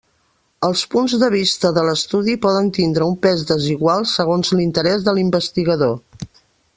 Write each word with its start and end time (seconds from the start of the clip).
Els 0.67 0.79
punts 0.95 1.13
de 1.23 1.27
vista 1.33 1.71
de 1.75 1.83
l'estudi 1.89 2.35
poden 2.47 2.71
tindre 2.79 3.09
un 3.11 3.15
pes 3.27 3.45
desigual 3.53 4.09
segons 4.15 4.53
l'interés 4.61 5.09
de 5.09 5.15
l'investigador. 5.19 5.97